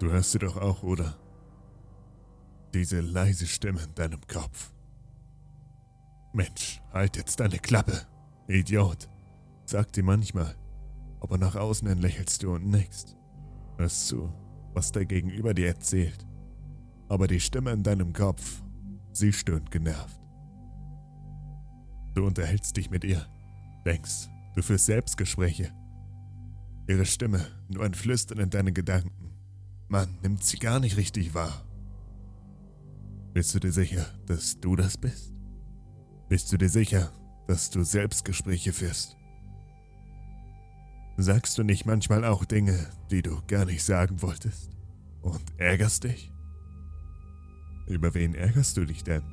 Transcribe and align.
Du 0.00 0.10
hörst 0.10 0.32
sie 0.32 0.38
doch 0.38 0.56
auch, 0.56 0.82
oder? 0.82 1.14
Diese 2.72 3.00
leise 3.00 3.46
Stimme 3.46 3.82
in 3.82 3.94
deinem 3.94 4.26
Kopf. 4.26 4.72
Mensch, 6.32 6.80
halt 6.90 7.18
jetzt 7.18 7.38
deine 7.38 7.58
Klappe, 7.58 8.06
Idiot, 8.48 9.10
sagt 9.66 9.96
sie 9.96 10.02
manchmal, 10.02 10.56
aber 11.20 11.36
nach 11.36 11.54
außen 11.54 11.86
hin 11.86 11.98
lächelst 11.98 12.42
du 12.42 12.54
und 12.54 12.66
nickst. 12.66 13.14
Hörst 13.76 14.08
zu, 14.08 14.32
was 14.72 14.90
der 14.90 15.04
Gegenüber 15.04 15.52
dir 15.52 15.68
erzählt. 15.68 16.26
Aber 17.10 17.26
die 17.26 17.40
Stimme 17.40 17.72
in 17.72 17.82
deinem 17.82 18.14
Kopf, 18.14 18.62
sie 19.12 19.34
stöhnt 19.34 19.70
genervt. 19.70 20.18
Du 22.14 22.24
unterhältst 22.26 22.74
dich 22.74 22.88
mit 22.90 23.04
ihr, 23.04 23.26
denkst, 23.84 24.30
du 24.54 24.62
führst 24.62 24.86
Selbstgespräche. 24.86 25.74
Ihre 26.88 27.04
Stimme, 27.04 27.44
nur 27.68 27.84
ein 27.84 27.94
Flüstern 27.94 28.38
in 28.38 28.48
deinen 28.48 28.72
Gedanken. 28.72 29.20
Man 29.90 30.16
nimmt 30.22 30.44
sie 30.44 30.56
gar 30.56 30.78
nicht 30.78 30.96
richtig 30.96 31.34
wahr. 31.34 31.66
Bist 33.34 33.52
du 33.56 33.58
dir 33.58 33.72
sicher, 33.72 34.06
dass 34.24 34.60
du 34.60 34.76
das 34.76 34.96
bist? 34.96 35.34
Bist 36.28 36.52
du 36.52 36.56
dir 36.56 36.68
sicher, 36.68 37.12
dass 37.48 37.70
du 37.70 37.82
Selbstgespräche 37.82 38.72
führst? 38.72 39.16
Sagst 41.16 41.58
du 41.58 41.64
nicht 41.64 41.86
manchmal 41.86 42.24
auch 42.24 42.44
Dinge, 42.44 42.86
die 43.10 43.20
du 43.20 43.42
gar 43.48 43.64
nicht 43.64 43.82
sagen 43.82 44.22
wolltest? 44.22 44.70
Und 45.22 45.42
ärgerst 45.58 46.04
dich? 46.04 46.32
Über 47.88 48.14
wen 48.14 48.36
ärgerst 48.36 48.76
du 48.76 48.84
dich 48.84 49.02
denn? 49.02 49.24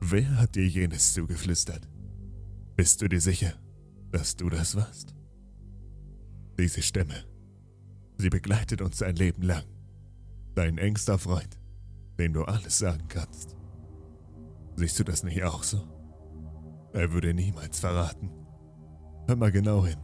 Wer 0.00 0.36
hat 0.36 0.54
dir 0.54 0.68
jenes 0.68 1.14
zugeflüstert? 1.14 1.88
Bist 2.76 3.02
du 3.02 3.08
dir 3.08 3.20
sicher, 3.20 3.54
dass 4.12 4.36
du 4.36 4.48
das 4.48 4.76
warst? 4.76 5.16
Diese 6.56 6.80
Stimme 6.80 7.31
Sie 8.22 8.30
begleitet 8.30 8.80
uns 8.82 9.02
ein 9.02 9.16
Leben 9.16 9.42
lang. 9.42 9.64
Dein 10.54 10.78
engster 10.78 11.18
Freund, 11.18 11.58
dem 12.20 12.32
du 12.32 12.44
alles 12.44 12.78
sagen 12.78 13.08
kannst. 13.08 13.56
Siehst 14.76 14.96
du 15.00 15.02
das 15.02 15.24
nicht 15.24 15.42
auch 15.42 15.64
so? 15.64 15.82
Er 16.92 17.12
würde 17.12 17.34
niemals 17.34 17.80
verraten. 17.80 18.30
Hör 19.26 19.34
mal 19.34 19.50
genau 19.50 19.84
hin. 19.84 19.98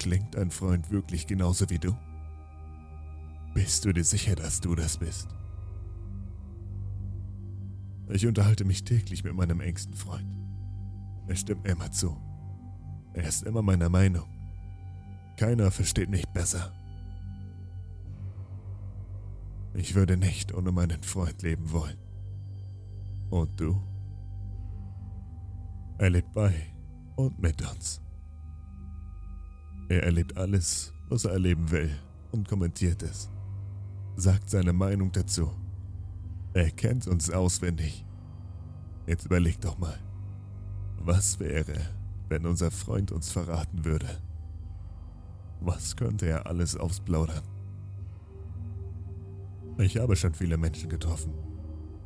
Klingt 0.00 0.34
ein 0.34 0.50
Freund 0.50 0.90
wirklich 0.90 1.28
genauso 1.28 1.70
wie 1.70 1.78
du? 1.78 1.96
Bist 3.54 3.84
du 3.84 3.92
dir 3.92 4.02
sicher, 4.02 4.34
dass 4.34 4.60
du 4.60 4.74
das 4.74 4.98
bist? 4.98 5.28
Ich 8.08 8.26
unterhalte 8.26 8.64
mich 8.64 8.82
täglich 8.82 9.22
mit 9.22 9.34
meinem 9.34 9.60
engsten 9.60 9.94
Freund. 9.94 10.36
Er 11.28 11.36
stimmt 11.36 11.68
immer 11.68 11.92
zu. 11.92 12.20
Er 13.14 13.28
ist 13.28 13.44
immer 13.44 13.62
meiner 13.62 13.88
Meinung. 13.88 14.39
Keiner 15.40 15.70
versteht 15.70 16.10
mich 16.10 16.28
besser. 16.28 16.70
Ich 19.72 19.94
würde 19.94 20.18
nicht 20.18 20.52
ohne 20.52 20.70
meinen 20.70 21.02
Freund 21.02 21.40
leben 21.40 21.72
wollen. 21.72 21.96
Und 23.30 23.58
du? 23.58 23.82
Er 25.96 26.10
lebt 26.10 26.30
bei 26.34 26.54
und 27.16 27.40
mit 27.40 27.66
uns. 27.66 28.02
Er 29.88 30.02
erlebt 30.02 30.36
alles, 30.36 30.92
was 31.08 31.24
er 31.24 31.32
erleben 31.32 31.70
will 31.70 31.90
und 32.32 32.46
kommentiert 32.46 33.02
es. 33.02 33.30
Sagt 34.16 34.50
seine 34.50 34.74
Meinung 34.74 35.10
dazu. 35.10 35.50
Er 36.52 36.70
kennt 36.70 37.06
uns 37.06 37.30
auswendig. 37.30 38.04
Jetzt 39.06 39.24
überleg 39.24 39.58
doch 39.62 39.78
mal, 39.78 39.98
was 40.98 41.40
wäre, 41.40 41.80
wenn 42.28 42.44
unser 42.44 42.70
Freund 42.70 43.10
uns 43.10 43.32
verraten 43.32 43.86
würde? 43.86 44.20
Was 45.60 45.94
könnte 45.94 46.26
er 46.26 46.46
alles 46.46 46.76
ausplaudern? 46.76 47.42
Ich 49.78 49.98
habe 49.98 50.16
schon 50.16 50.34
viele 50.34 50.56
Menschen 50.56 50.88
getroffen, 50.88 51.32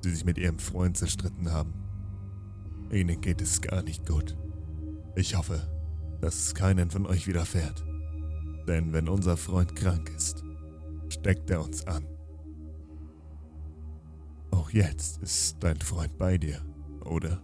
die 0.02 0.10
sich 0.10 0.24
mit 0.24 0.38
ihrem 0.38 0.58
Freund 0.58 0.96
zerstritten 0.96 1.52
haben. 1.52 1.72
Ihnen 2.90 3.20
geht 3.20 3.40
es 3.40 3.60
gar 3.60 3.82
nicht 3.82 4.06
gut. 4.06 4.36
Ich 5.16 5.36
hoffe, 5.36 5.60
dass 6.20 6.34
es 6.34 6.54
keinen 6.54 6.90
von 6.90 7.06
euch 7.06 7.26
widerfährt. 7.26 7.84
Denn 8.66 8.92
wenn 8.92 9.08
unser 9.08 9.36
Freund 9.36 9.76
krank 9.76 10.10
ist, 10.16 10.42
steckt 11.08 11.50
er 11.50 11.62
uns 11.62 11.86
an. 11.86 12.06
Auch 14.50 14.70
jetzt 14.70 15.22
ist 15.22 15.56
dein 15.60 15.80
Freund 15.80 16.16
bei 16.18 16.38
dir, 16.38 16.64
oder? 17.04 17.42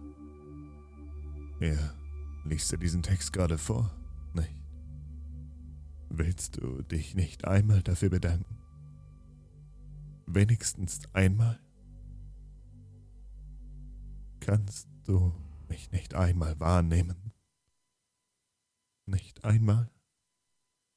Er 1.59 1.93
liest 2.45 2.71
dir 2.71 2.77
diesen 2.77 3.03
Text 3.03 3.31
gerade 3.33 3.57
vor? 3.57 3.91
Willst 6.13 6.57
du 6.57 6.81
dich 6.81 7.15
nicht 7.15 7.45
einmal 7.45 7.81
dafür 7.81 8.09
bedanken? 8.09 8.57
Wenigstens 10.25 10.99
einmal? 11.13 11.57
Kannst 14.41 14.89
du 15.05 15.33
mich 15.69 15.89
nicht 15.91 16.13
einmal 16.13 16.59
wahrnehmen? 16.59 17.31
Nicht 19.05 19.45
einmal? 19.45 19.89